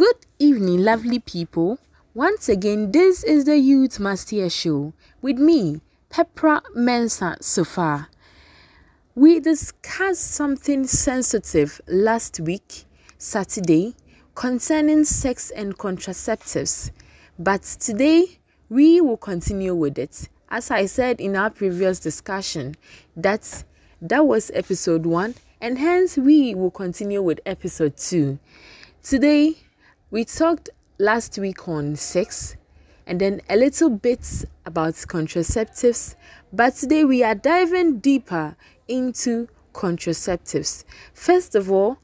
Good 0.00 0.24
evening, 0.38 0.82
lovely 0.82 1.18
people. 1.18 1.78
Once 2.14 2.48
again, 2.48 2.90
this 2.90 3.22
is 3.22 3.44
the 3.44 3.58
Youth 3.58 4.00
Master 4.00 4.48
Show 4.48 4.94
with 5.20 5.36
me, 5.36 5.82
Pepra 6.08 6.62
Mensah 6.74 7.44
Sofa. 7.44 8.08
We 9.14 9.40
discussed 9.40 10.22
something 10.22 10.86
sensitive 10.86 11.82
last 11.86 12.40
week, 12.40 12.86
Saturday, 13.18 13.94
concerning 14.34 15.04
sex 15.04 15.50
and 15.50 15.76
contraceptives. 15.76 16.92
But 17.38 17.60
today, 17.64 18.38
we 18.70 19.02
will 19.02 19.18
continue 19.18 19.74
with 19.74 19.98
it. 19.98 20.30
As 20.48 20.70
I 20.70 20.86
said 20.86 21.20
in 21.20 21.36
our 21.36 21.50
previous 21.50 22.00
discussion, 22.00 22.74
that 23.18 23.64
that 24.00 24.26
was 24.26 24.50
episode 24.54 25.04
1 25.04 25.34
and 25.60 25.76
hence 25.76 26.16
we 26.16 26.54
will 26.54 26.70
continue 26.70 27.20
with 27.20 27.40
episode 27.44 27.98
2. 27.98 28.38
Today, 29.02 29.56
we 30.10 30.24
talked 30.24 30.70
last 30.98 31.38
week 31.38 31.68
on 31.68 31.94
sex 31.94 32.56
and 33.06 33.20
then 33.20 33.40
a 33.48 33.56
little 33.56 33.88
bit 33.88 34.44
about 34.66 34.94
contraceptives, 34.94 36.16
but 36.52 36.74
today 36.74 37.04
we 37.04 37.22
are 37.22 37.36
diving 37.36 37.98
deeper 38.00 38.56
into 38.88 39.46
contraceptives. 39.72 40.84
First 41.14 41.54
of 41.54 41.70
all, 41.70 41.98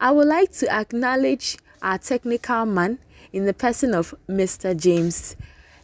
I 0.00 0.10
would 0.10 0.28
like 0.28 0.52
to 0.52 0.70
acknowledge 0.70 1.56
our 1.80 1.96
technical 1.96 2.66
man 2.66 2.98
in 3.32 3.46
the 3.46 3.54
person 3.54 3.94
of 3.94 4.14
Mr. 4.28 4.78
James, 4.78 5.34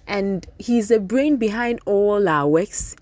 and 0.07 0.47
he's 0.59 0.89
the 0.89 1.01
brain 1.01 1.37
behind 1.39 1.81
all 1.87 2.29
our 2.29 2.49
works. 2.49 2.97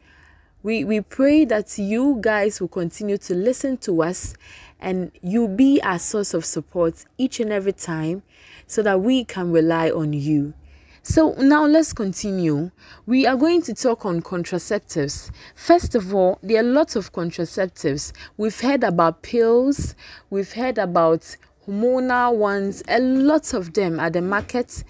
We, 0.63 0.85
we 0.85 1.01
pray 1.01 1.45
that 1.47 1.77
you 1.77 2.19
guys 2.21 2.61
will 2.61 2.69
continue 2.69 3.19
to 3.19 3.35
listen 3.35 3.79
to 3.79 4.03
us 4.03 4.35
and 4.79 5.11
you 5.23 5.49
be 5.49 5.81
our 5.83 5.99
source 5.99 6.35
of 6.35 6.45
support 6.45 7.05
each 7.19 7.41
and 7.41 7.53
every 7.53 7.73
time 7.73 8.23
so 8.71 8.85
that 8.85 9.01
we 9.01 9.25
can 9.25 9.51
rely 9.51 9.91
on 9.91 10.13
you. 10.13 10.55
So 11.03 11.33
now 11.39 11.67
let's 11.67 11.93
continue. 11.93 12.71
We 13.05 13.27
are 13.27 13.37
going 13.37 13.63
to 13.63 13.75
talk 13.75 14.07
on 14.07 14.23
contraceptives. 14.23 15.33
First 15.57 15.97
of 15.97 16.15
all, 16.15 16.39
there 16.45 16.61
are 16.61 16.67
lots 16.67 16.95
of 16.95 17.13
contraceptives. 17.13 18.13
We've 18.37 18.59
heard 18.61 18.85
about 18.85 19.23
pills, 19.23 19.97
we've 20.31 20.53
heard 20.53 20.79
about 20.79 21.37
hormonal 21.67 22.37
ones, 22.37 22.85
a 22.87 23.01
lot 23.01 23.55
of 23.55 23.73
them 23.73 23.99
at 23.99 24.13
the 24.13 24.23
market. 24.23 24.85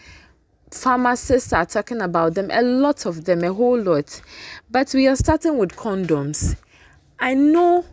Pharmacists 0.71 1.55
are 1.55 1.65
talking 1.65 2.03
about 2.03 2.35
them, 2.35 2.51
a 2.53 2.61
lot 2.61 3.07
of 3.07 3.25
them, 3.25 3.43
a 3.45 3.53
whole 3.53 3.81
lot. 3.81 4.21
But 4.71 4.93
we 4.93 5.09
are 5.09 5.17
starting 5.17 5.57
with 5.57 5.71
condoms. 5.71 6.55
I 7.19 7.33
know 7.33 7.87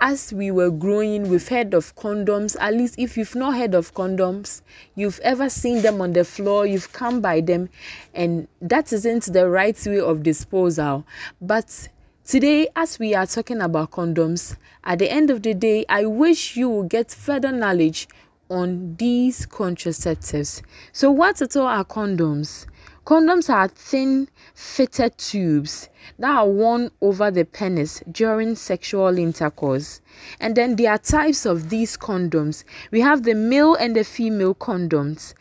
as 0.00 0.32
we 0.32 0.50
were 0.50 0.70
growing, 0.70 1.28
we've 1.28 1.48
heard 1.48 1.74
of 1.74 1.94
condoms. 1.96 2.56
At 2.60 2.74
least, 2.74 2.94
if 2.98 3.16
you've 3.16 3.34
not 3.34 3.56
heard 3.56 3.74
of 3.74 3.94
condoms, 3.94 4.62
you've 4.94 5.18
ever 5.20 5.48
seen 5.48 5.82
them 5.82 6.00
on 6.00 6.12
the 6.12 6.24
floor, 6.24 6.66
you've 6.66 6.92
come 6.92 7.20
by 7.20 7.40
them, 7.40 7.68
and 8.14 8.46
that 8.62 8.92
isn't 8.92 9.32
the 9.32 9.48
right 9.48 9.76
way 9.86 9.98
of 9.98 10.22
disposal. 10.22 11.04
But 11.40 11.88
today, 12.24 12.68
as 12.76 12.98
we 12.98 13.14
are 13.14 13.26
talking 13.26 13.60
about 13.60 13.90
condoms, 13.90 14.56
at 14.84 15.00
the 15.00 15.10
end 15.10 15.30
of 15.30 15.42
the 15.42 15.54
day, 15.54 15.84
I 15.88 16.06
wish 16.06 16.56
you 16.56 16.68
will 16.68 16.84
get 16.84 17.10
further 17.10 17.50
knowledge 17.50 18.08
on 18.50 18.94
these 18.96 19.46
contraceptives. 19.46 20.62
So, 20.92 21.10
what 21.10 21.42
at 21.42 21.56
all 21.56 21.66
are 21.66 21.84
condoms? 21.84 22.66
Condoms 23.08 23.48
are 23.48 23.68
thin, 23.68 24.28
fitted 24.54 25.16
tubes 25.16 25.88
that 26.18 26.28
are 26.28 26.46
worn 26.46 26.90
over 27.00 27.30
the 27.30 27.46
penis 27.46 28.02
during 28.12 28.54
sexual 28.54 29.16
intercourse. 29.16 30.02
And 30.40 30.54
then 30.54 30.76
there 30.76 30.92
are 30.92 30.98
types 30.98 31.46
of 31.46 31.70
these 31.70 31.96
condoms. 31.96 32.64
We 32.90 33.00
have 33.00 33.22
the 33.22 33.32
male 33.34 33.76
and 33.76 33.96
the 33.96 34.04
female 34.04 34.54
condoms. 34.54 35.32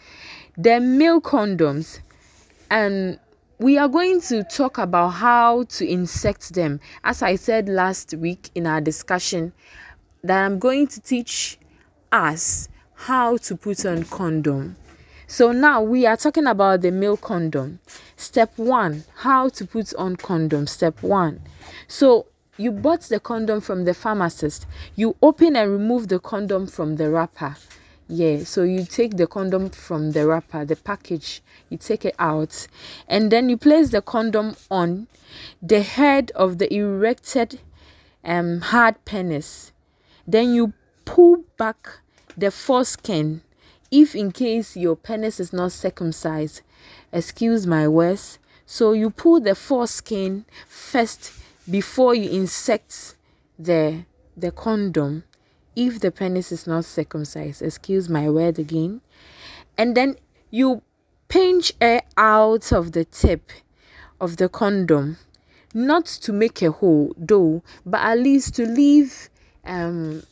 The 0.58 0.80
male 0.80 1.20
condoms, 1.20 2.00
and 2.72 3.20
we 3.60 3.78
are 3.78 3.90
going 3.90 4.22
to 4.22 4.46
talk 4.46 4.78
about 4.78 5.10
how 5.10 5.64
to 5.64 5.86
insert 5.86 6.40
them. 6.54 6.80
As 7.04 7.22
I 7.22 7.36
said 7.36 7.68
last 7.68 8.14
week 8.14 8.50
in 8.56 8.66
our 8.66 8.80
discussion, 8.80 9.52
that 10.24 10.46
I'm 10.46 10.58
going 10.58 10.88
to 10.88 11.02
teach 11.02 11.60
us 12.14 12.70
how 12.94 13.36
to 13.36 13.58
put 13.58 13.86
on 13.86 14.06
condom. 14.06 14.78
So 15.30 15.52
now 15.52 15.82
we 15.82 16.06
are 16.06 16.16
talking 16.16 16.48
about 16.48 16.82
the 16.82 16.92
male 16.92 17.18
condom. 17.18 17.80
Step 18.16 18.58
one, 18.58 19.04
how 19.18 19.50
to 19.50 19.66
put 19.66 19.94
on 19.96 20.16
condom. 20.16 20.68
Step 20.68 21.04
one. 21.04 21.42
So 21.90 22.28
you 22.56 22.72
bought 22.72 23.02
the 23.02 23.20
condom 23.20 23.60
from 23.60 23.84
the 23.84 23.94
pharmacist. 23.94 24.66
You 24.96 25.18
open 25.22 25.58
and 25.58 25.70
remove 25.70 26.08
the 26.08 26.20
condom 26.20 26.66
from 26.66 26.96
the 26.96 27.10
wrapper. 27.10 27.58
Yeah, 28.08 28.46
so 28.46 28.64
you 28.64 28.86
take 28.86 29.18
the 29.18 29.28
condom 29.28 29.70
from 29.70 30.12
the 30.12 30.26
wrapper, 30.26 30.64
the 30.64 30.78
package, 30.78 31.42
you 31.70 31.78
take 31.78 32.06
it 32.06 32.16
out, 32.18 32.66
and 33.10 33.30
then 33.30 33.50
you 33.50 33.58
place 33.58 33.90
the 33.90 34.02
condom 34.02 34.56
on 34.72 35.08
the 35.62 35.82
head 35.82 36.32
of 36.36 36.58
the 36.58 36.74
erected 36.74 37.60
um, 38.24 38.62
hard 38.62 39.04
penis. 39.04 39.74
Then 40.26 40.54
you 40.54 40.72
pull 41.04 41.44
back 41.58 42.00
the 42.38 42.50
foreskin 42.50 43.42
if 43.92 44.16
in 44.16 44.32
case 44.32 44.76
your 44.76 44.96
penis 44.96 45.40
is 45.40 45.54
not 45.54 45.72
circumcised, 45.72 46.62
excuse 47.12 47.66
my 47.66 47.88
words, 47.88 48.40
so 48.66 48.92
you 48.94 49.10
pull 49.10 49.40
the 49.40 49.56
foreskin 49.56 50.46
first 50.68 51.32
before 51.70 52.14
you 52.14 52.30
insert 52.30 53.16
the 53.58 54.04
the 54.36 54.52
condom. 54.52 55.24
If 55.76 56.00
the 56.00 56.12
penis 56.12 56.52
is 56.52 56.68
not 56.68 56.86
circumcised 56.86 57.62
excuse 57.62 58.10
my 58.10 58.30
word 58.30 58.60
again. 58.60 59.02
And 59.78 59.96
then 59.96 60.18
you 60.50 60.82
pinch 61.28 61.74
air 61.80 62.02
out 62.18 62.72
of 62.72 62.94
the 62.94 63.06
tip 63.06 63.52
of 64.20 64.38
the 64.38 64.50
condom 64.50 65.18
not 65.74 66.06
to 66.06 66.34
make 66.34 66.62
a 66.62 66.72
hole 66.72 67.14
though 67.18 67.62
but 67.86 68.02
at 68.02 68.18
least 68.18 68.56
to 68.56 68.66
leave 68.66 69.30
um 69.66 70.24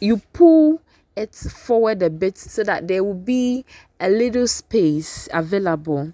you 0.00 0.18
pull 0.32 0.80
it 1.18 1.34
forward 1.34 2.02
a 2.02 2.10
bit 2.10 2.38
so 2.38 2.62
that 2.64 2.88
there 2.88 3.02
will 3.02 3.14
be 3.14 3.64
a 4.00 4.08
little 4.08 4.46
space 4.46 5.28
available. 5.32 6.12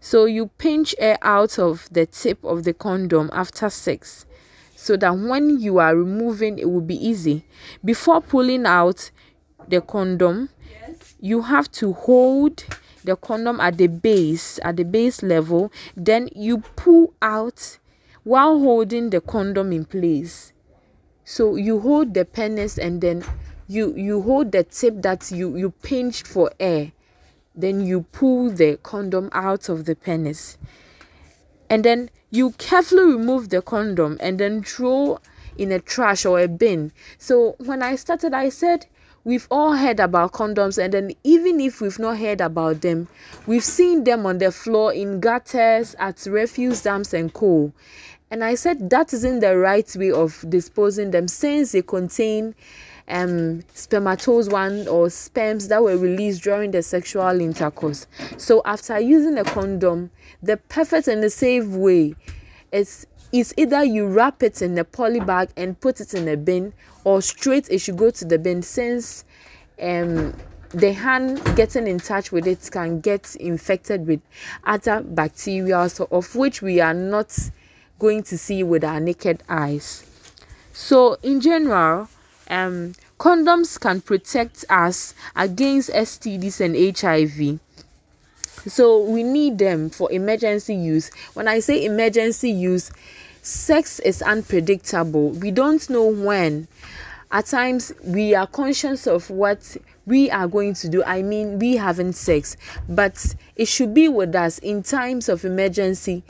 So 0.00 0.24
you 0.24 0.46
pinch 0.58 0.94
air 0.98 1.18
out 1.20 1.58
of 1.58 1.88
the 1.90 2.06
tip 2.06 2.42
of 2.44 2.64
the 2.64 2.72
condom 2.72 3.28
after 3.32 3.68
sex 3.68 4.24
so 4.74 4.96
that 4.96 5.10
when 5.10 5.60
you 5.60 5.78
are 5.78 5.94
removing 5.94 6.58
it 6.58 6.70
will 6.70 6.80
be 6.80 6.96
easy. 6.96 7.44
Before 7.84 8.22
pulling 8.22 8.64
out 8.64 9.10
the 9.68 9.82
condom, 9.82 10.48
yes. 10.70 11.14
you 11.20 11.42
have 11.42 11.70
to 11.72 11.92
hold 11.92 12.64
the 13.04 13.16
condom 13.16 13.60
at 13.60 13.76
the 13.76 13.88
base, 13.88 14.58
at 14.62 14.76
the 14.76 14.84
base 14.84 15.22
level, 15.22 15.70
then 15.96 16.30
you 16.34 16.58
pull 16.76 17.12
out 17.20 17.78
while 18.24 18.58
holding 18.58 19.10
the 19.10 19.20
condom 19.20 19.72
in 19.72 19.84
place. 19.84 20.52
So 21.24 21.56
you 21.56 21.80
hold 21.80 22.14
the 22.14 22.24
penis 22.24 22.78
and 22.78 23.00
then 23.00 23.22
you 23.70 23.94
you 23.94 24.20
hold 24.22 24.50
the 24.50 24.64
tip 24.64 25.00
that 25.02 25.30
you 25.30 25.56
you 25.56 25.70
pinched 25.70 26.26
for 26.26 26.50
air 26.58 26.90
then 27.54 27.80
you 27.80 28.02
pull 28.12 28.50
the 28.50 28.78
condom 28.82 29.28
out 29.32 29.68
of 29.68 29.84
the 29.84 29.94
penis. 29.94 30.56
And 31.68 31.84
then 31.84 32.10
you 32.30 32.52
carefully 32.52 33.14
remove 33.14 33.48
the 33.48 33.62
condom 33.62 34.16
and 34.20 34.38
then 34.38 34.62
throw 34.62 35.18
in 35.58 35.72
a 35.72 35.78
trash 35.78 36.24
or 36.24 36.40
a 36.40 36.48
bin. 36.48 36.92
So 37.18 37.56
when 37.58 37.82
i 37.82 37.96
started 37.96 38.34
i 38.34 38.48
said 38.48 38.86
we've 39.24 39.46
all 39.50 39.74
heard 39.76 40.00
about 40.00 40.32
condoms 40.32 40.82
and 40.82 40.94
then 40.94 41.12
even 41.22 41.60
if 41.60 41.80
we've 41.80 41.98
not 41.98 42.18
heard 42.18 42.40
about 42.40 42.80
them 42.80 43.06
we've 43.46 43.64
seen 43.64 44.04
them 44.04 44.24
on 44.26 44.38
the 44.38 44.50
floor 44.50 44.92
in 44.92 45.20
gutters 45.20 45.94
at 45.98 46.24
refuse 46.26 46.82
dumps 46.82 47.12
and 47.12 47.32
co. 47.32 47.72
And 48.30 48.42
i 48.42 48.54
said 48.54 48.90
that 48.90 49.12
isn't 49.12 49.40
the 49.40 49.56
right 49.56 49.94
way 49.96 50.10
of 50.10 50.44
disposing 50.48 51.10
them 51.10 51.28
since 51.28 51.72
they 51.72 51.82
contain 51.82 52.54
um, 53.10 53.62
or 54.88 55.10
sperms 55.10 55.68
that 55.68 55.82
were 55.82 55.96
released 55.96 56.42
during 56.42 56.70
the 56.70 56.82
sexual 56.82 57.40
intercourse. 57.40 58.06
So 58.38 58.62
after 58.64 58.98
using 58.98 59.36
a 59.38 59.44
condom, 59.44 60.10
the 60.42 60.56
perfect 60.56 61.08
and 61.08 61.22
the 61.22 61.30
safe 61.30 61.66
way 61.66 62.14
is 62.72 63.06
is 63.32 63.54
either 63.56 63.84
you 63.84 64.08
wrap 64.08 64.42
it 64.42 64.60
in 64.60 64.76
a 64.78 64.84
poly 64.84 65.20
bag 65.20 65.50
and 65.56 65.78
put 65.80 66.00
it 66.00 66.14
in 66.14 66.26
a 66.26 66.36
bin, 66.36 66.72
or 67.04 67.22
straight 67.22 67.68
it 67.70 67.78
should 67.78 67.96
go 67.96 68.10
to 68.10 68.24
the 68.24 68.38
bin 68.38 68.60
since 68.60 69.24
um, 69.80 70.34
the 70.70 70.92
hand 70.92 71.40
getting 71.54 71.86
in 71.86 71.98
touch 71.98 72.32
with 72.32 72.46
it 72.46 72.68
can 72.72 73.00
get 73.00 73.36
infected 73.36 74.06
with 74.06 74.20
other 74.64 75.00
bacteria, 75.00 75.88
so 75.88 76.08
of 76.10 76.34
which 76.34 76.60
we 76.60 76.80
are 76.80 76.94
not 76.94 77.36
going 78.00 78.22
to 78.22 78.36
see 78.36 78.64
with 78.64 78.82
our 78.82 78.98
naked 78.98 79.42
eyes. 79.48 80.04
So 80.72 81.16
in 81.22 81.40
general, 81.40 82.08
um, 82.50 82.94
condoms 83.18 83.80
can 83.80 84.00
protect 84.00 84.64
us 84.68 85.14
against 85.36 85.90
STDs 85.90 86.60
and 86.60 86.98
HIV. 86.98 87.60
So 88.70 89.02
we 89.02 89.22
need 89.22 89.58
them 89.58 89.88
for 89.88 90.12
emergency 90.12 90.74
use. 90.74 91.10
When 91.32 91.48
I 91.48 91.60
say 91.60 91.84
emergency 91.84 92.50
use, 92.50 92.90
sex 93.40 94.00
is 94.00 94.20
unpredictable. 94.20 95.30
We 95.30 95.50
don't 95.50 95.88
know 95.88 96.06
when. 96.06 96.68
At 97.32 97.46
times 97.46 97.92
we 98.04 98.34
are 98.34 98.46
conscious 98.46 99.06
of 99.06 99.30
what 99.30 99.76
we 100.06 100.28
are 100.30 100.48
going 100.48 100.74
to 100.74 100.88
do 100.88 101.04
i 101.04 101.22
mean 101.22 101.58
we 101.60 101.76
having 101.76 102.10
sex 102.10 102.56
but 102.88 103.34
it 103.54 103.66
should 103.66 103.94
be 103.94 104.08
with 104.08 104.34
us 104.34 104.58
in 104.58 104.82
times 104.82 105.28
of 105.28 105.44
emergency 105.44 106.22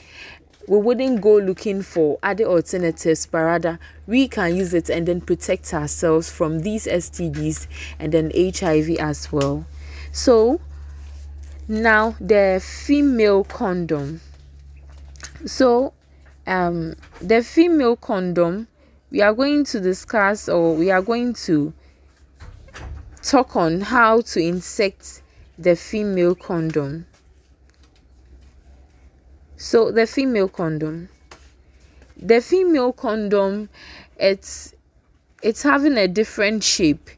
we 0.69 0.79
wouldn't 0.79 1.21
go 1.21 1.37
looking 1.37 1.83
for 1.83 2.19
other 2.23 2.45
alternatives 2.45 3.27
but 3.27 3.39
rather 3.39 3.79
we 4.07 4.29
can 4.29 4.55
use 4.55 4.75
it 4.75 4.89
and 4.91 5.07
then 5.07 5.21
protect 5.21 5.73
ourselves 5.75 6.31
from 6.31 6.61
these 6.61 6.87
stds 6.87 7.67
and 7.99 8.13
then 8.13 8.31
hiv 8.35 8.89
as 8.99 9.31
well 9.33 9.65
so 10.13 10.61
now 11.69 12.15
the 12.21 12.61
female 12.65 13.45
condom 13.45 14.21
so 15.47 15.93
um 16.47 16.95
the 17.21 17.43
female 17.43 17.97
condom 17.97 18.67
we 19.11 19.21
are 19.23 19.35
going 19.35 19.65
to 19.65 19.81
discuss 19.81 20.49
or 20.49 20.75
we 20.75 20.91
are 20.91 21.03
going 21.03 21.33
to 21.33 21.73
talk 23.23 23.57
on 23.57 23.81
how 23.81 24.21
to 24.21 24.41
insert 24.41 25.21
the 25.59 25.77
female 25.77 26.35
condom. 26.35 27.05
So 29.63 29.91
the 29.93 30.07
female 30.07 30.49
condom. 30.49 31.11
The 32.17 32.41
female 32.41 32.95
condom 32.95 33.69
it's 34.19 34.75
it's 35.43 35.63
having 35.63 35.99
a 35.99 36.09
different 36.09 36.65
shape. 36.65 37.11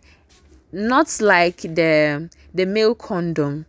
Not 0.73 1.21
like 1.21 1.59
the 1.59 2.29
the 2.53 2.67
male 2.67 2.97
condom. 2.97 3.67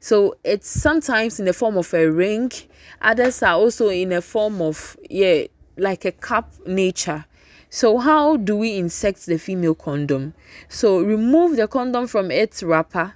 So 0.00 0.36
it's 0.44 0.68
sometimes 0.68 1.40
in 1.40 1.46
the 1.46 1.54
form 1.54 1.78
of 1.78 1.94
a 1.94 2.10
ring, 2.10 2.52
others 3.00 3.42
are 3.42 3.54
also 3.54 3.88
in 3.88 4.12
a 4.12 4.20
form 4.20 4.60
of 4.60 4.94
yeah, 5.08 5.44
like 5.78 6.04
a 6.04 6.12
cup 6.12 6.52
nature. 6.66 7.24
So 7.70 7.96
how 7.96 8.36
do 8.36 8.58
we 8.58 8.76
insert 8.76 9.16
the 9.20 9.38
female 9.38 9.74
condom? 9.74 10.34
So 10.68 11.00
remove 11.00 11.56
the 11.56 11.66
condom 11.66 12.06
from 12.06 12.30
its 12.30 12.62
wrapper 12.62 13.14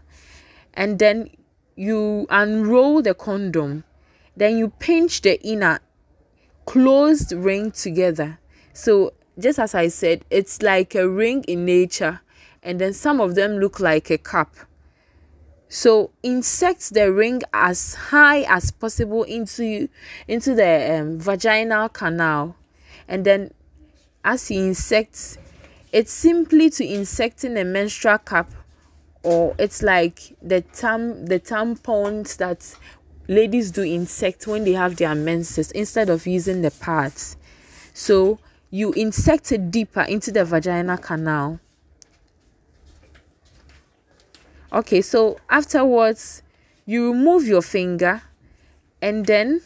and 0.72 0.98
then 0.98 1.28
you 1.74 2.26
unroll 2.30 3.02
the 3.02 3.12
condom. 3.12 3.84
Then 4.36 4.58
you 4.58 4.68
pinch 4.68 5.22
the 5.22 5.40
inner 5.42 5.80
closed 6.66 7.32
ring 7.32 7.70
together. 7.70 8.38
So 8.72 9.12
just 9.38 9.58
as 9.58 9.74
I 9.74 9.88
said, 9.88 10.24
it's 10.30 10.62
like 10.62 10.94
a 10.94 11.08
ring 11.08 11.44
in 11.44 11.64
nature 11.64 12.20
and 12.62 12.80
then 12.80 12.92
some 12.92 13.20
of 13.20 13.34
them 13.34 13.58
look 13.58 13.80
like 13.80 14.10
a 14.10 14.18
cup. 14.18 14.54
So 15.68 16.10
insert 16.22 16.80
the 16.92 17.12
ring 17.12 17.42
as 17.52 17.94
high 17.94 18.42
as 18.42 18.70
possible 18.70 19.24
into 19.24 19.64
you, 19.64 19.88
into 20.28 20.54
the 20.54 20.98
um, 21.00 21.18
vaginal 21.18 21.88
canal 21.88 22.56
and 23.08 23.24
then 23.24 23.52
as 24.24 24.50
you 24.50 24.60
insects 24.60 25.38
it's 25.92 26.12
simply 26.12 26.68
to 26.70 26.84
insecting 26.84 27.56
a 27.56 27.64
menstrual 27.64 28.18
cup 28.18 28.50
or 29.22 29.54
it's 29.58 29.82
like 29.82 30.36
the 30.42 30.60
tam 30.60 31.26
the 31.26 31.40
tampons 31.40 32.36
that 32.36 32.74
ladies 33.28 33.70
do 33.70 33.82
insect 33.82 34.46
when 34.46 34.64
they 34.64 34.72
have 34.72 34.96
their 34.96 35.14
menses 35.14 35.70
instead 35.72 36.08
of 36.08 36.26
using 36.26 36.62
the 36.62 36.70
pads 36.70 37.36
so 37.94 38.38
you 38.70 38.92
insect 38.94 39.52
it 39.52 39.70
deeper 39.70 40.02
into 40.02 40.30
the 40.30 40.44
vaginal 40.44 40.96
canal 40.96 41.58
okay 44.72 45.00
so 45.00 45.38
afterwards 45.50 46.42
you 46.84 47.12
remove 47.12 47.46
your 47.46 47.62
finger 47.62 48.22
and 49.02 49.26
then 49.26 49.60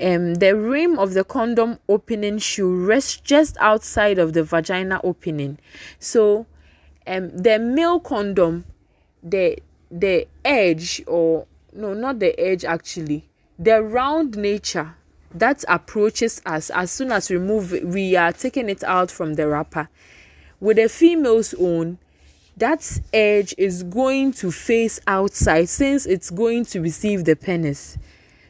um, 0.00 0.34
the 0.34 0.54
rim 0.54 0.98
of 0.98 1.14
the 1.14 1.24
condom 1.24 1.78
opening 1.88 2.38
should 2.38 2.86
rest 2.86 3.24
just 3.24 3.56
outside 3.60 4.18
of 4.18 4.32
the 4.34 4.44
vagina 4.44 5.00
opening. 5.02 5.58
So, 5.98 6.46
um, 7.06 7.30
the 7.36 7.58
male 7.58 8.00
condom, 8.00 8.64
the 9.22 9.58
the 9.90 10.26
edge 10.44 11.02
or 11.06 11.46
no, 11.76 11.94
not 11.94 12.18
the 12.18 12.38
edge 12.40 12.64
actually, 12.64 13.28
the 13.58 13.82
round 13.82 14.36
nature 14.36 14.94
that 15.34 15.64
approaches 15.68 16.40
us 16.46 16.70
as 16.70 16.90
soon 16.90 17.12
as 17.12 17.28
we 17.30 17.38
move, 17.38 17.74
we 17.84 18.16
are 18.16 18.32
taking 18.32 18.68
it 18.68 18.82
out 18.84 19.10
from 19.10 19.34
the 19.34 19.46
wrapper. 19.46 19.88
With 20.60 20.78
a 20.78 20.88
female's 20.88 21.54
own, 21.58 21.98
that 22.56 23.00
edge 23.12 23.54
is 23.58 23.82
going 23.82 24.32
to 24.32 24.50
face 24.50 24.98
outside 25.06 25.68
since 25.68 26.06
it's 26.06 26.30
going 26.30 26.64
to 26.66 26.80
receive 26.80 27.24
the 27.24 27.36
penis. 27.36 27.98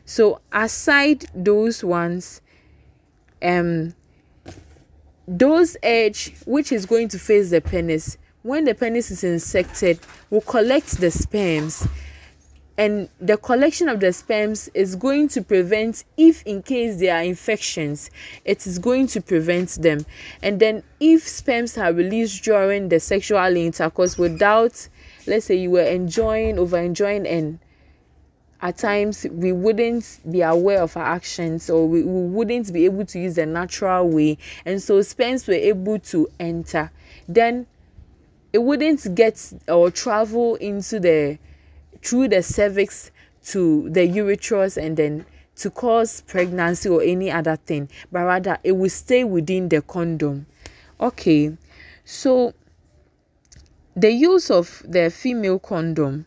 So 0.05 0.40
aside 0.52 1.25
those 1.34 1.82
ones 1.82 2.40
um 3.43 3.93
those 5.29 5.76
edge 5.82 6.34
which 6.46 6.70
is 6.70 6.87
going 6.87 7.08
to 7.08 7.19
face 7.19 7.50
the 7.50 7.61
penis 7.61 8.17
when 8.43 8.64
the 8.64 8.75
penis 8.75 9.11
is 9.11 9.25
inserted 9.25 9.99
will 10.31 10.40
collect 10.40 11.00
the 11.00 11.11
sperms 11.11 11.87
and 12.78 13.08
the 13.20 13.37
collection 13.38 13.88
of 13.88 14.00
the 14.00 14.12
sperms 14.12 14.69
is 14.75 14.96
going 14.96 15.28
to 15.28 15.43
prevent 15.43 16.05
if 16.17 16.43
in 16.44 16.62
case 16.62 16.99
there 16.99 17.17
are 17.17 17.23
infections 17.23 18.11
it 18.44 18.67
is 18.67 18.78
going 18.78 19.06
to 19.08 19.20
prevent 19.20 19.70
them. 19.82 20.05
And 20.43 20.61
then 20.61 20.82
if 21.00 21.26
sperms 21.26 21.78
are 21.78 21.93
released 21.93 22.44
during 22.44 22.88
the 22.88 23.00
sexual 23.00 23.56
intercourse 23.56 24.19
without 24.19 24.88
let's 25.26 25.46
say 25.46 25.56
you 25.56 25.70
were 25.70 25.82
enjoying 25.82 26.58
over 26.58 26.78
enjoying 26.78 27.26
and 27.26 27.58
at 28.62 28.79
times 28.79 29.26
we 29.32 29.52
wouldn't 29.52 30.20
be 30.31 30.40
aware 30.43 30.82
of 30.82 30.96
our 30.96 31.05
actions 31.05 31.69
or 31.69 31.87
we, 31.87 32.02
we 32.02 32.29
wouldn't 32.29 32.72
be 32.72 32.84
able 32.84 33.05
to 33.05 33.19
use 33.19 33.34
the 33.34 33.44
natural 33.44 34.08
way 34.08 34.38
and 34.64 34.82
so 34.82 35.02
sperms 35.02 35.46
were 35.46 35.55
able 35.55 35.99
to 35.99 36.29
enter 36.40 36.90
then 37.29 37.67
it 38.52 38.58
wouldn't 38.58 39.14
get 39.14 39.52
or 39.69 39.90
travel 39.90 40.55
into 40.56 40.99
the 40.99 41.38
through 42.06 42.29
the 42.29 42.41
cervix 42.41 43.11
to 43.44 43.91
the 43.91 44.06
uterus 44.06 44.76
and 44.76 44.97
then 44.97 45.26
to 45.56 45.70
cause 45.70 46.20
pregnancy 46.23 46.88
or 46.88 47.03
any 47.03 47.31
other 47.31 47.56
thing. 47.56 47.88
But 48.12 48.20
rather 48.20 48.58
it 48.62 48.73
will 48.73 48.91
stay 48.91 49.25
within 49.25 49.69
the 49.69 49.82
condom. 49.82 50.47
Okay 51.00 51.56
so 52.05 52.55
the 53.97 54.11
use 54.12 54.50
of 54.50 54.82
the 54.87 55.11
female 55.11 55.58
condom 55.58 56.26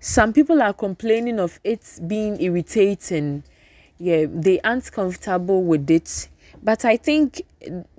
some 0.00 0.32
people 0.32 0.62
are 0.62 0.72
complaining 0.72 1.38
of 1.38 1.60
it 1.62 2.00
being 2.06 2.40
irritating. 2.40 3.44
Yeah 3.98 4.24
they 4.32 4.60
aren't 4.60 4.90
comfortable 4.90 5.62
with 5.62 5.90
it. 5.90 6.28
But 6.62 6.86
i 6.86 6.96
think 6.96 7.42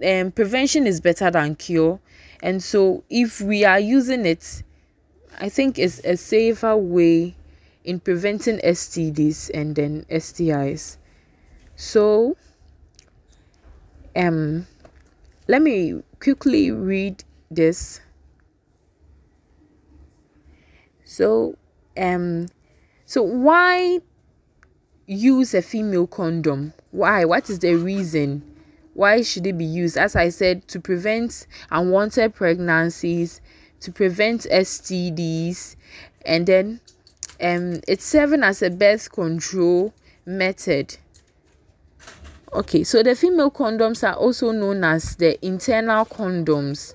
um, 0.04 0.31
prevention 0.31 0.88
is 0.88 1.00
better 1.00 1.30
than 1.30 1.56
cure. 1.56 2.00
And 2.42 2.63
so 2.63 3.04
if 3.07 3.39
we 3.39 3.66
are 3.66 3.80
using 3.80 4.25
it 4.25 4.63
i 5.39 5.50
think 5.50 5.80
it's 5.80 6.00
a 6.00 6.16
safer 6.16 6.76
way 6.76 7.35
in 7.83 8.00
preventing 8.00 8.59
stds 8.59 9.50
and 9.54 9.76
then 9.76 10.06
stis 10.09 10.97
so 11.76 12.35
um 14.16 14.68
let 15.47 15.61
me 15.61 16.02
quickly 16.21 16.71
read 16.71 17.23
this. 17.50 18.00
So 21.04 21.57
um 21.97 22.47
so 23.06 23.21
why 23.23 24.00
use 25.07 25.54
a 25.54 25.61
female 25.61 26.07
condom? 26.07 26.73
Why? 26.92 27.26
What 27.26 27.50
is 27.50 27.59
the 27.59 27.76
reason? 27.76 28.44
Why 28.94 29.21
should 29.23 29.45
it 29.45 29.57
be 29.57 29.66
used? 29.66 29.97
As 29.97 30.16
i 30.16 30.30
said 30.30 30.68
to 30.69 30.80
prevent 30.80 31.47
unwanted 31.69 32.33
pregnancies 32.33 33.42
to 33.81 33.92
prevent 33.92 34.42
stds 34.50 35.76
and 36.26 36.45
then 36.47 36.80
um 37.42 37.81
it's 37.88 38.06
serving 38.06 38.44
as 38.44 38.61
a 38.61 38.69
birth 38.69 39.11
control 39.11 39.94
method. 40.26 40.95
Okay 42.54 42.83
so 42.83 43.02
the 43.04 43.16
female 43.16 43.52
condoms 43.52 44.07
are 44.07 44.16
also 44.16 44.52
known 44.52 44.83
as 44.83 45.16
the 45.18 45.44
internal 45.45 46.06
condoms. 46.06 46.94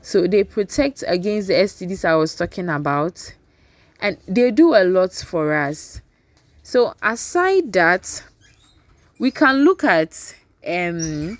So 0.00 0.26
they 0.26 0.44
protect 0.44 1.04
against 1.06 1.48
the 1.48 1.54
stds 1.54 2.04
i 2.04 2.16
was 2.16 2.34
talking 2.34 2.68
about. 2.68 3.34
And 4.00 4.18
they 4.26 4.50
do 4.50 4.74
a 4.74 4.82
lot 4.84 5.12
for 5.12 5.54
us. 5.54 6.00
So 6.64 6.94
aside 7.02 7.72
that 7.74 8.24
we 9.18 9.30
can 9.30 9.64
look 9.64 9.84
at 9.84 10.34
um 10.66 11.38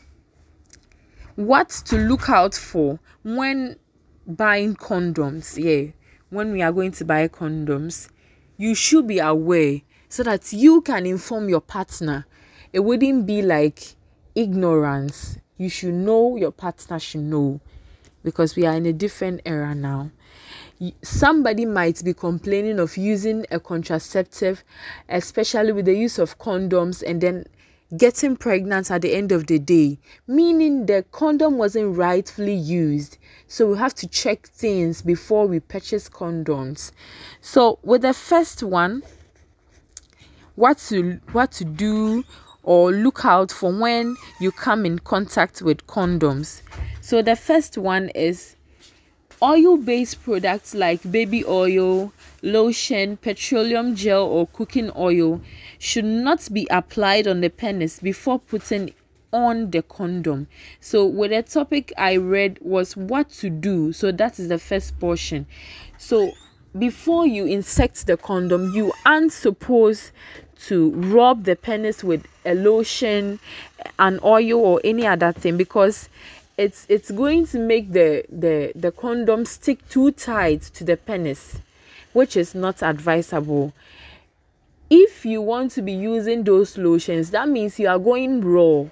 what 1.37 1.71
to 1.87 1.97
look 1.97 2.29
out 2.29 2.55
for 2.55 2.99
when 3.25 3.77
buying 4.27 4.75
condoms 4.75 5.63
yeah. 5.63 5.93
When 6.31 6.53
we 6.53 6.63
are 6.63 6.73
going 6.73 6.93
to 6.93 7.05
buy 7.05 7.29
condoms 7.29 8.09
you 8.57 8.75
should 8.75 9.07
be 9.07 9.19
aware 9.19 9.81
so 10.09 10.23
that 10.23 10.53
you 10.53 10.83
can 10.83 11.07
inform 11.07 11.49
your 11.49 11.61
partner. 11.61 12.27
It 12.73 12.81
wouldn't 12.81 13.27
be 13.27 13.43
like 13.43 13.97
ignorance. 14.35 15.39
You 15.57 15.69
should 15.69 15.95
know 15.95 16.37
your 16.37 16.53
partner 16.53 16.99
should 16.99 17.23
know 17.23 17.61
because 18.23 18.55
we 18.55 18.67
are 18.67 18.75
in 18.75 18.87
a 18.87 18.93
different 18.93 19.41
era 19.45 19.75
now. 19.75 20.11
Somebody 21.03 21.65
might 21.65 22.03
be 22.05 22.13
complaining 22.13 22.79
of 22.79 22.97
using 22.97 23.47
a 23.51 23.61
contraceptive, 23.61 24.63
especially 25.09 25.73
with 25.73 25.87
the 25.87 25.95
use 25.97 26.19
of 26.19 26.39
condoms, 26.39 27.03
and 27.03 27.21
then 27.21 27.47
getting 27.97 28.37
pregnant 28.37 28.91
at 28.91 29.03
the 29.03 29.15
end 29.15 29.33
of 29.33 29.47
the 29.47 29.59
day, 29.59 29.99
meaning 30.27 30.87
the 30.87 31.05
condom 31.13 31.59
wasn't 31.59 31.97
rightfully 31.97 32.55
used. 32.55 33.19
So 33.49 33.71
we 33.71 33.79
have 33.79 33.95
to 33.97 34.09
check 34.09 34.47
things 34.47 35.03
before 35.03 35.47
we 35.47 35.61
purchase 35.61 36.09
condoms. 36.09 36.93
So 37.41 37.79
with 37.83 38.03
the 38.03 38.15
first 38.15 38.63
one, 38.63 39.03
what 40.55 40.79
to 40.79 41.21
what 41.33 41.53
to 41.53 41.65
do 41.65 42.25
or 42.63 42.93
look 42.93 43.25
out 43.25 43.51
for 43.51 43.73
when 43.73 44.17
you 44.39 44.53
come 44.53 44.87
in 44.87 44.99
contact 44.99 45.63
with 45.63 45.87
condoms. 45.87 46.63
So 47.01 47.23
the 47.23 47.37
first 47.37 47.77
one 47.77 48.11
is 48.11 48.57
oil 49.43 49.77
based 49.77 50.23
products 50.23 50.75
like 50.75 51.11
baby 51.11 51.45
oil, 51.45 52.13
lotion, 52.43 53.17
petroleum 53.17 53.95
gel, 53.97 54.25
or 54.25 54.47
cooking 54.47 54.91
oil 54.97 55.41
should 55.79 56.05
not 56.05 56.49
be 56.53 56.67
applied 56.71 57.27
on 57.27 57.41
the 57.41 57.51
penis 57.51 57.99
before 57.99 58.39
putting 58.39 58.95
on 59.33 59.71
the 59.71 59.83
condom. 59.83 60.47
So, 60.81 61.07
with 61.07 61.31
the 61.31 61.43
topic 61.43 61.93
I 61.97 62.17
read 62.17 62.59
was 62.61 62.97
what 62.97 63.31
to 63.31 63.51
do. 63.51 63.93
So, 63.93 64.13
that 64.13 64.39
is 64.39 64.49
the 64.49 64.59
first 64.59 64.99
portion. 65.01 65.47
So, 65.99 66.33
before 66.79 67.27
you 67.27 67.47
insert 67.47 67.95
the 67.95 68.17
condom, 68.17 68.73
you 68.73 68.93
aren't 69.05 69.33
supposed 69.33 70.13
to 70.67 70.91
rub 70.93 71.45
the 71.45 71.57
penis 71.57 72.05
with 72.05 72.27
a 72.45 72.55
lotion, 72.55 73.41
an 73.99 74.21
oil, 74.23 74.61
or 74.61 74.81
any 74.85 75.07
other 75.07 75.33
thing 75.33 75.57
because 75.57 76.09
it's 76.63 76.87
it's 76.89 77.11
going 77.11 77.45
to 77.45 77.59
make 77.59 77.93
the 77.93 78.25
the 78.31 78.71
the 78.77 78.93
condom 78.93 79.45
stick 79.45 79.79
too 79.89 80.13
tight 80.13 80.63
to 80.63 80.85
the 80.85 80.97
penis 80.97 81.59
which 82.13 82.37
is 82.37 82.55
not 82.55 82.83
advisable. 82.83 83.73
If 84.91 85.25
you 85.25 85.41
want 85.41 85.73
to 85.73 85.83
be 85.83 85.93
using 85.93 86.45
those 86.45 86.79
lotions 86.79 87.31
that 87.33 87.49
means 87.49 87.81
you 87.81 87.89
are 87.89 87.99
going 87.99 88.43
raw 88.43 88.85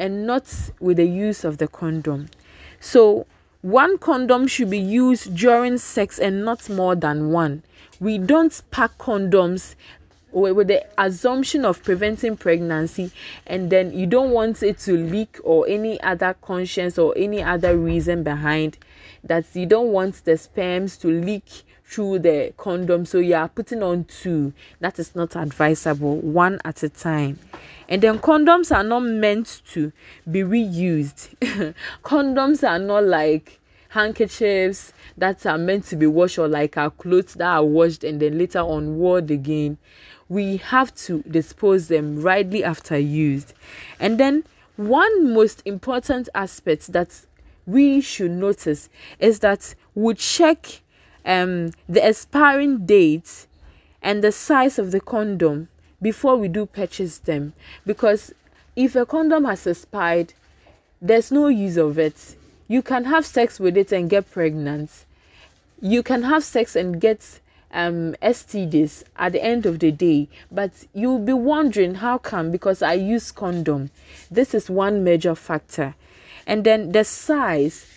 and 0.00 0.26
not 0.26 0.52
with 0.80 0.96
the 0.96 1.06
use 1.06 1.44
of 1.44 1.58
the 1.58 1.68
condom. 1.68 2.28
So 2.80 3.26
one 3.62 3.98
condom 3.98 4.48
should 4.48 4.70
be 4.70 4.78
used 4.78 5.36
during 5.36 5.78
sex 5.78 6.18
and 6.18 6.44
not 6.44 6.68
more 6.68 6.96
than 6.96 7.30
one. 7.30 7.62
We 8.00 8.18
don't 8.18 8.60
pack 8.72 8.98
condoms 8.98 9.76
with 10.36 10.68
the 10.68 10.84
assumption 10.98 11.64
of 11.64 11.82
preventing 11.82 12.36
pregnancy 12.36 13.10
and 13.46 13.70
then 13.70 13.96
you 13.96 14.06
don't 14.06 14.30
want 14.30 14.62
it 14.62 14.78
to 14.78 14.96
leak 14.96 15.38
or 15.44 15.66
any 15.66 16.00
other 16.02 16.34
conscience 16.42 16.98
or 16.98 17.14
any 17.16 17.42
other 17.42 17.76
reason 17.76 18.22
behind 18.22 18.76
that 19.24 19.44
you 19.54 19.66
don't 19.66 19.92
want 19.92 20.24
the 20.24 20.36
sperms 20.36 20.96
to 20.98 21.08
leak 21.08 21.64
through 21.84 22.18
the 22.18 22.52
condom. 22.56 23.06
So 23.06 23.18
you 23.18 23.34
are 23.34 23.48
putting 23.48 23.82
on 23.82 24.04
two. 24.04 24.52
That 24.80 24.98
is 24.98 25.14
not 25.14 25.36
advisable 25.36 26.16
one 26.18 26.60
at 26.64 26.82
a 26.82 26.88
time. 26.88 27.38
And 27.88 28.02
then 28.02 28.18
condoms 28.18 28.74
are 28.74 28.82
not 28.84 29.00
meant 29.00 29.62
to 29.72 29.92
be 30.30 30.40
reused. 30.40 31.34
Condoms 32.04 32.68
are 32.68 32.80
not 32.80 33.04
like 33.04 33.60
handkerchiefs 33.96 34.92
that 35.16 35.46
are 35.46 35.56
meant 35.56 35.86
to 35.86 35.96
be 35.96 36.06
washed 36.06 36.38
or 36.38 36.46
like 36.46 36.76
our 36.76 36.90
clothes 36.90 37.32
that 37.32 37.48
are 37.48 37.64
washed 37.64 38.04
and 38.04 38.20
then 38.20 38.36
later 38.36 38.58
on 38.58 38.98
worn 38.98 39.32
again 39.32 39.78
we 40.28 40.58
have 40.58 40.94
to 40.94 41.22
dispose 41.22 41.88
them 41.88 42.20
rightly 42.20 42.62
after 42.62 42.98
used. 42.98 43.54
And 43.98 44.20
then 44.20 44.44
one 44.76 45.32
most 45.32 45.62
important 45.64 46.28
aspect 46.34 46.92
that 46.92 47.08
we 47.66 48.02
should 48.02 48.32
notice 48.32 48.90
is 49.18 49.38
that 49.38 49.74
we 49.94 50.12
check 50.12 50.82
um, 51.24 51.70
the 51.88 52.06
expiring 52.06 52.84
date 52.84 53.46
and 54.02 54.22
the 54.22 54.30
size 54.30 54.78
of 54.78 54.90
the 54.90 55.00
condom 55.00 55.68
before 56.02 56.36
we 56.36 56.48
do 56.48 56.66
purchase 56.66 57.18
them 57.18 57.54
because 57.86 58.34
if 58.76 58.94
a 58.94 59.06
condom 59.06 59.46
has 59.46 59.66
expired 59.66 60.34
there's 61.00 61.32
no 61.32 61.48
use 61.48 61.78
of 61.78 61.98
it 61.98 62.36
you 62.68 62.82
can 62.82 63.04
have 63.04 63.24
sex 63.24 63.60
with 63.60 63.76
it 63.76 63.92
and 63.92 64.10
get 64.10 64.30
pregnant 64.30 64.90
you 65.80 66.02
can 66.02 66.22
have 66.22 66.42
sex 66.42 66.74
and 66.74 67.00
get 67.00 67.40
um, 67.72 68.14
STDs 68.22 69.04
at 69.16 69.32
the 69.32 69.44
end 69.44 69.66
of 69.66 69.78
the 69.78 69.92
day, 69.92 70.28
but 70.50 70.72
you'll 70.94 71.18
be 71.18 71.32
wondering 71.32 71.94
how 71.96 72.18
come 72.18 72.50
because 72.50 72.82
I 72.82 72.94
use 72.94 73.30
condom. 73.30 73.90
This 74.30 74.54
is 74.54 74.70
one 74.70 75.04
major 75.04 75.34
factor. 75.34 75.94
And 76.46 76.64
then 76.64 76.92
the 76.92 77.04
size. 77.04 77.92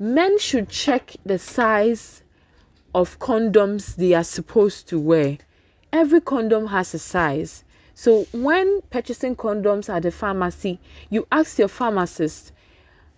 Men 0.00 0.38
should 0.38 0.68
check 0.68 1.16
the 1.26 1.38
size 1.40 2.22
of 2.94 3.18
condoms 3.18 3.96
they 3.96 4.14
are 4.14 4.24
supposed 4.24 4.88
to 4.88 4.98
wear. 4.98 5.38
Every 5.92 6.20
condom 6.20 6.68
has 6.68 6.94
a 6.94 7.00
size. 7.00 7.64
So 7.94 8.26
when 8.32 8.80
purchasing 8.90 9.34
condoms 9.34 9.92
at 9.92 10.02
the 10.02 10.12
pharmacy, 10.12 10.78
you 11.10 11.26
ask 11.32 11.58
your 11.58 11.66
pharmacist 11.66 12.52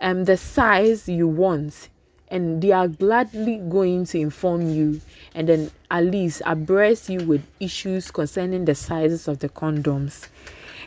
um, 0.00 0.24
the 0.24 0.36
size 0.36 1.08
you 1.08 1.28
want 1.28 1.88
and 2.28 2.62
they 2.62 2.72
are 2.72 2.88
gladly 2.88 3.58
going 3.68 4.04
to 4.06 4.18
inform 4.18 4.70
you 4.70 5.00
and 5.34 5.48
then 5.48 5.70
at 5.90 6.04
least 6.04 6.42
abreast 6.46 7.08
you 7.08 7.24
with 7.24 7.42
issues 7.58 8.10
concerning 8.10 8.64
the 8.64 8.74
sizes 8.74 9.26
of 9.26 9.40
the 9.40 9.48
condoms. 9.48 10.28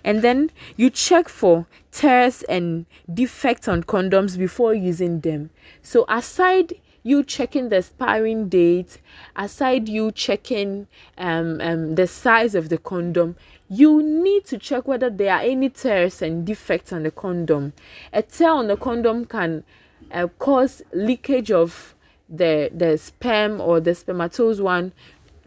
And 0.05 0.21
then 0.21 0.51
you 0.75 0.89
check 0.89 1.29
for 1.29 1.65
tears 1.91 2.43
and 2.43 2.85
defects 3.13 3.67
on 3.67 3.83
condoms 3.83 4.37
before 4.37 4.73
using 4.73 5.21
them. 5.21 5.49
So 5.81 6.05
aside 6.09 6.73
you 7.03 7.23
checking 7.23 7.69
the 7.69 7.77
expiring 7.77 8.47
date 8.47 8.97
aside 9.35 9.89
you 9.89 10.11
checking 10.13 10.87
um, 11.17 11.59
um, 11.61 11.95
the 11.95 12.07
size 12.07 12.55
of 12.55 12.69
the 12.69 12.77
condom 12.77 13.35
you 13.77 14.03
need 14.03 14.45
to 14.45 14.57
check 14.57 14.87
whether 14.87 15.09
there 15.09 15.33
are 15.33 15.41
any 15.41 15.69
tears 15.69 16.21
and 16.21 16.45
defects 16.45 16.93
on 16.93 17.03
the 17.03 17.11
condom 17.11 17.73
a 18.11 18.21
tear 18.21 18.51
on 18.51 18.67
the 18.67 18.77
condom 18.77 19.25
can 19.25 19.63
uh, 20.11 20.27
cause 20.39 20.81
leakage 20.93 21.51
of 21.51 21.95
the 22.29 22.69
the 22.73 22.97
sperm 22.97 23.59
or 23.61 23.79
the 23.79 23.93
spermatozoa 23.93 24.91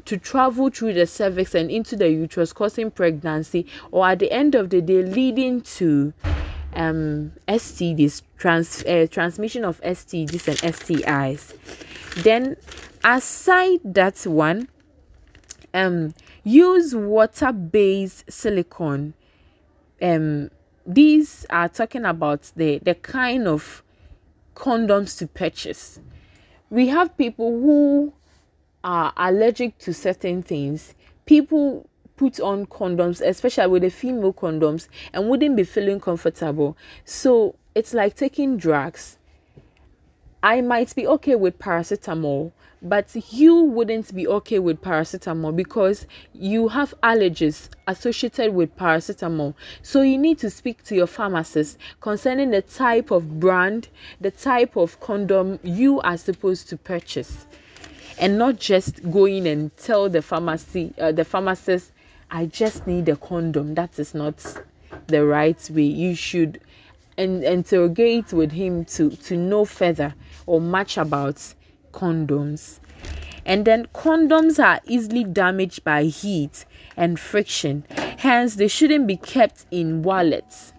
to 0.07 0.17
travel 0.17 0.71
through 0.71 0.95
the 0.95 1.07
cervix 1.07 1.55
and 1.55 1.71
into 1.71 1.97
the 1.97 2.09
uterus, 2.09 2.53
causing 2.53 2.91
pregnancy, 2.91 3.67
or 3.91 4.09
at 4.09 4.21
the 4.21 4.31
end 4.33 4.55
of 4.55 4.71
the 4.71 4.81
day, 4.81 5.03
leading 5.03 5.61
to 5.61 6.13
um, 6.75 7.33
STDs, 7.49 8.23
trans, 8.39 8.85
uh, 8.85 9.07
transmission 9.11 9.65
of 9.65 9.81
STDs 9.83 10.49
and 10.49 10.75
STIs. 10.75 12.23
Then, 12.23 12.57
aside 13.05 13.81
that 13.85 14.19
one, 14.27 14.69
um, 15.75 16.15
use 16.47 16.95
water-based 16.95 18.31
silicone. 18.31 19.13
Um, 20.01 20.49
these 20.87 21.45
are 21.51 21.69
talking 21.69 22.05
about 22.05 22.53
the 22.55 22.79
the 22.79 22.95
kind 22.95 23.49
of 23.49 23.83
condoms 24.55 25.19
to 25.19 25.27
purchase. 25.27 25.99
We 26.71 26.87
have 26.87 27.17
people 27.17 27.51
who 27.61 28.13
are 28.85 29.13
allergic 29.17 29.77
to 29.79 29.93
certain 29.93 30.45
things. 30.45 30.95
People 31.25 31.89
put 32.17 32.39
on 32.39 32.67
condoms, 32.67 33.21
especially 33.21 33.67
with 33.67 33.83
the 33.83 33.91
female 33.91 34.33
condoms, 34.33 34.87
and 35.13 35.29
wouldn't 35.29 35.57
be 35.57 35.65
feeling 35.65 35.99
comfortable. 35.99 36.77
So 37.05 37.57
it's 37.75 37.93
like 37.93 38.15
taking 38.15 38.57
drugs. 38.57 39.19
I 40.47 40.61
might 40.61 40.95
be 40.95 41.09
okay 41.09 41.35
with 41.35 41.59
paracetamol, 41.59 42.53
but 42.81 43.11
you 43.33 43.63
wouldn't 43.63 44.15
be 44.15 44.29
okay 44.29 44.61
with 44.61 44.81
paracetamol 44.81 45.57
because 45.57 46.07
you 46.35 46.69
have 46.69 46.95
allergies 47.03 47.69
associated 47.89 48.55
with 48.55 48.77
paracetamol. 48.77 49.55
So 49.83 50.03
you 50.03 50.17
need 50.17 50.39
to 50.39 50.49
speak 50.49 50.85
to 50.85 50.95
your 50.95 51.09
pharmacist 51.09 51.79
concerning 52.01 52.53
the 52.53 52.63
type 52.63 53.11
of 53.11 53.41
brand, 53.41 53.89
the 54.21 54.31
type 54.31 54.77
of 54.77 55.01
condom 55.01 55.59
you 55.65 56.01
are 56.03 56.17
supposed 56.17 56.69
to 56.69 56.77
purchase. 56.77 57.49
And 58.21 58.39
not 58.39 58.61
just 58.61 59.03
go 59.11 59.25
in 59.25 59.49
and 59.49 59.77
tell 59.77 60.09
the 60.09 60.23
pharmacy, 60.23 60.95
uh, 61.01 61.11
the 61.11 61.25
pharmacist, 61.25 61.91
I 62.31 62.47
just 62.47 62.87
need 62.87 63.09
a 63.09 63.17
condom. 63.17 63.75
That 63.75 63.99
is 63.99 64.15
not 64.15 64.37
the 65.09 65.27
right 65.27 65.71
way. 65.71 65.83
You 65.83 66.15
should 66.15 66.61
and 67.19 67.43
interrogate 67.45 68.33
with 68.33 68.53
him 68.53 68.85
to 68.85 69.11
to 69.11 69.37
know 69.37 69.65
further 69.65 70.15
or 70.47 70.61
much 70.61 70.99
about 70.99 71.55
condoms. 71.93 72.79
And 73.45 73.65
then 73.65 73.87
condoms 73.95 74.63
are 74.63 74.81
easily 74.87 75.23
damaged 75.23 75.85
by 75.85 76.05
heat 76.05 76.65
and 76.97 77.19
friction, 77.19 77.85
hence, 78.19 78.57
they 78.57 78.69
shouldn't 78.69 79.07
be 79.07 79.17
kept 79.17 79.67
in 79.71 80.03
wallets. 80.03 80.73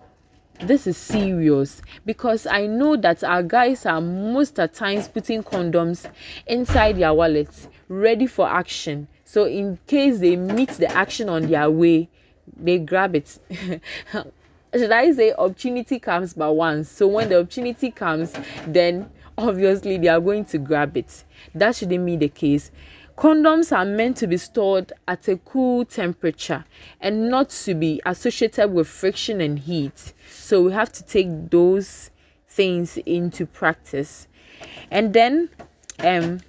This 0.60 0.88
is 0.88 0.98
serious 0.98 1.82
because 2.06 2.48
I 2.48 2.66
know 2.66 2.98
that 2.98 3.24
our 3.24 3.44
guys 3.44 3.86
are 3.86 4.02
most 4.02 4.60
at 4.60 4.74
times 4.74 5.08
putting 5.08 5.44
condoms 5.44 6.10
inside 6.48 6.98
their 6.98 7.14
wallets, 7.14 7.68
ready 7.88 8.26
for 8.26 8.50
action. 8.50 9.08
So, 9.24 9.46
in 9.46 9.78
case 9.86 10.18
they 10.20 10.36
meet 10.36 10.70
the 10.72 10.92
action 10.92 11.30
on 11.30 11.44
their 11.44 11.70
way, 11.70 12.10
they 12.56 12.80
grab 12.80 13.16
it. 13.16 13.38
Should 14.78 14.92
I 14.92 15.12
say 15.12 15.34
opportunity 15.34 16.00
comes 16.00 16.34
by 16.34 16.50
once? 16.50 16.90
So, 16.90 17.08
when 17.08 17.30
the 17.30 17.40
opportunity 17.40 17.92
comes, 17.92 18.34
then 18.66 19.10
obviously 19.38 19.98
they 19.98 20.08
are 20.08 20.20
going 20.20 20.46
to 20.46 20.58
grab 20.58 20.98
it. 20.98 21.24
That 21.56 21.76
shouldn't 21.76 22.06
be 22.06 22.16
the 22.16 22.30
case. 22.30 22.72
Condoms 23.18 23.76
are 23.76 23.86
meant 23.86 24.18
to 24.18 24.28
be 24.28 24.38
stored 24.38 24.94
at 25.08 25.28
a 25.28 25.38
cool 25.38 25.86
temperature 25.86 26.64
and 27.02 27.30
not 27.30 27.50
to 27.50 27.74
be 27.74 28.00
associated 28.06 28.72
with 28.72 28.88
friction 28.88 29.42
and 29.42 29.58
heat. 29.58 30.14
So 30.30 30.62
we 30.62 30.72
have 30.74 30.92
to 30.94 31.04
take 31.04 31.50
those 31.50 32.12
things 32.48 32.98
into 32.98 33.46
practice. 33.46 34.28
and 34.92 35.14
then 35.14 35.50
um 36.00 36.40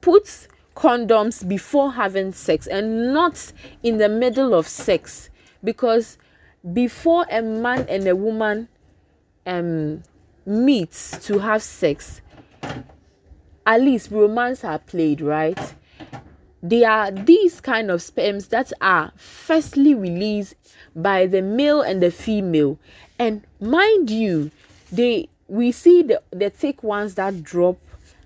put 0.00 0.48
condoms 0.74 1.46
before 1.46 1.92
having 1.92 2.32
sex 2.32 2.66
and 2.66 3.12
not 3.12 3.52
in 3.82 3.98
the 3.98 4.08
middle 4.08 4.54
of 4.54 4.66
sex 4.66 5.28
because 5.62 6.18
before 6.72 7.26
a 7.30 7.42
man 7.42 7.86
and 7.88 8.06
a 8.06 8.14
woman 8.14 8.68
um 9.46 10.02
meet 10.46 10.92
to 11.22 11.38
have 11.38 11.62
sex 11.62 12.20
at 13.66 13.80
least 13.80 14.10
romance 14.10 14.64
are 14.64 14.78
played 14.78 15.20
right? 15.20 15.74
They 16.62 16.84
are 16.84 17.10
these 17.10 17.60
kind 17.60 17.90
of 17.90 18.02
sperms 18.02 18.48
that 18.48 18.72
are 18.80 19.12
firstly 19.16 19.94
released 19.94 20.54
by 20.94 21.26
the 21.26 21.42
male 21.42 21.82
and 21.82 22.02
the 22.02 22.10
female. 22.10 22.78
And 23.18 23.44
mind 23.60 24.10
you 24.10 24.50
they 24.90 25.28
we 25.48 25.72
see 25.72 26.02
the 26.02 26.22
the 26.30 26.50
thick 26.50 26.82
ones 26.82 27.14
that 27.16 27.42
drop 27.42 27.78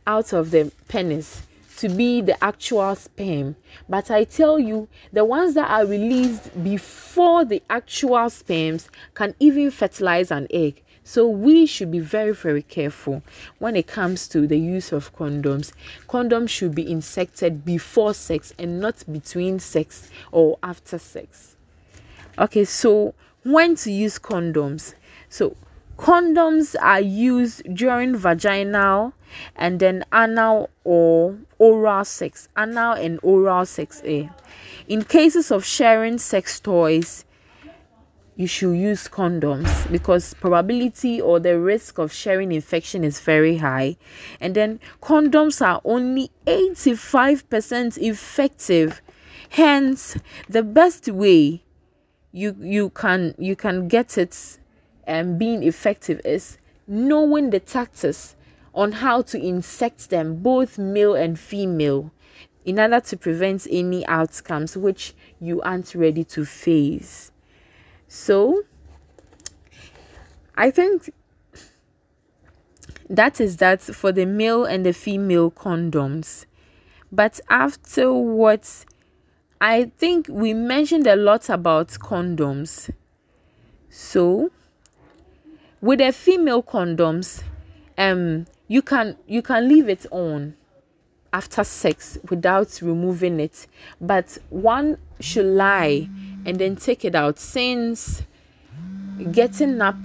out 0.07 0.33
of 0.33 0.51
the 0.51 0.71
penis 0.89 1.46
to 1.79 1.89
be 1.89 2.21
the 2.21 2.43
actual 2.43 2.95
sperm. 2.95 3.57
But 3.89 4.11
I 4.11 4.25
tell 4.25 4.59
you, 4.59 4.89
the 5.13 5.25
ones 5.25 5.55
that 5.55 5.71
are 5.71 5.87
released 5.87 6.63
before 6.63 7.45
the 7.45 7.63
actual 7.71 8.29
sperms 8.31 8.89
can 9.15 9.35
even 9.41 9.71
fertilize 9.71 10.31
an 10.31 10.47
egg. 10.51 10.83
So 11.05 11.29
we 11.29 11.67
should 11.67 11.93
be 11.93 12.01
very, 12.01 12.35
very 12.35 12.63
careful 12.63 13.23
when 13.59 13.77
it 13.77 13.87
comes 13.87 14.27
to 14.29 14.47
the 14.47 14.59
use 14.59 14.91
of 14.91 15.15
condoms. 15.15 15.73
Condoms 16.09 16.49
should 16.49 16.75
be 16.75 16.91
inserted 16.91 17.65
before 17.65 18.13
sex 18.13 18.53
and 18.59 18.81
not 18.81 19.05
between 19.13 19.61
sex 19.61 20.11
or 20.33 20.59
after 20.65 20.99
sex. 20.99 21.57
Okay, 22.39 22.65
so 22.65 23.15
when 23.45 23.77
to 23.77 23.93
use 23.93 24.19
condoms? 24.19 24.95
So 25.29 25.57
Condoms 25.97 26.77
are 26.81 27.01
used 27.01 27.63
during 27.75 28.17
vaginal 28.17 29.15
and 29.57 29.81
then 29.81 30.05
anal 30.13 30.69
or 30.85 31.39
oral 31.59 32.05
sex. 32.05 32.49
Anal 32.57 32.93
and 32.93 33.19
oral 33.23 33.65
sex. 33.65 34.03
Eh? 34.05 34.29
In 34.89 35.03
cases 35.05 35.51
of 35.51 35.65
sharing 35.65 36.19
sex 36.19 36.61
toys, 36.61 37.25
you 38.37 38.47
should 38.47 38.75
use 38.75 39.09
condoms 39.09 39.91
because 39.91 40.35
probability 40.35 41.21
or 41.21 41.41
the 41.41 41.59
risk 41.59 41.99
of 41.99 42.13
sharing 42.13 42.53
infection 42.53 43.03
is 43.03 43.19
very 43.19 43.57
high 43.57 43.97
and 44.41 44.55
then 44.55 44.79
condoms 45.03 45.67
are 45.67 45.81
only 45.85 46.31
85% 46.47 47.97
effective 47.97 49.01
hence 49.49 50.19
the 50.51 50.63
best 50.63 51.09
way 51.09 51.65
you 52.33 52.55
you 52.61 52.91
can 52.91 53.35
you 53.39 53.57
can 53.57 53.89
get 53.89 54.19
it 54.19 54.59
um, 55.07 55.39
being 55.39 55.63
effective 55.63 56.21
is 56.25 56.59
knowing 56.87 57.51
the 57.51 57.61
tactics 57.61 58.37
on 58.75 58.93
how 58.93 59.23
to 59.23 59.41
insect 59.41 60.11
them, 60.11 60.37
both 60.37 60.79
male 60.79 61.15
and 61.15 61.39
female, 61.39 62.11
in 62.65 62.79
order 62.79 63.01
to 63.01 63.17
prevent 63.17 63.67
any 63.71 64.07
outcomes 64.07 64.77
which 64.77 65.15
you 65.41 65.63
aren't 65.63 65.95
ready 65.95 66.25
to 66.25 66.45
face. 66.45 67.31
So, 68.09 68.63
I 70.57 70.71
think 70.71 71.13
that 73.09 73.41
is 73.41 73.59
that 73.59 73.81
for 73.83 74.13
the 74.13 74.27
male 74.27 74.65
and 74.65 74.85
the 74.85 74.93
female 74.93 75.51
condoms. 75.51 76.47
But 77.13 77.41
after 77.49 78.13
what 78.13 78.85
I 79.61 79.91
think 79.97 80.27
we 80.29 80.53
mentioned 80.53 81.07
a 81.07 81.17
lot 81.17 81.49
about 81.49 81.89
condoms. 81.89 82.91
So, 83.89 84.51
with 85.87 86.01
the 86.01 86.13
female 86.13 86.63
condoms 86.63 87.43
um 87.97 88.45
you 88.67 88.83
can 88.83 89.17
you 89.27 89.41
can 89.41 89.69
leave 89.69 89.89
it 89.89 90.05
on 90.11 90.55
after 91.33 91.63
sex 91.63 92.19
without 92.31 92.81
removing 92.83 93.39
it. 93.41 93.67
But 94.01 94.39
one 94.49 94.97
should 95.21 95.45
lie 95.45 96.09
and 96.47 96.59
then 96.59 96.77
take 96.77 97.05
it 97.05 97.15
out. 97.15 97.39
Since 97.39 98.23
getting 99.33 99.81
up 99.83 99.99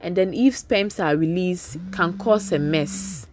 and 0.00 0.14
then 0.14 0.34
if 0.34 0.58
sperms 0.58 1.00
are 1.00 1.16
released 1.16 1.78
can 1.90 2.18
cause 2.18 2.52
a 2.52 2.58
mess 2.58 3.26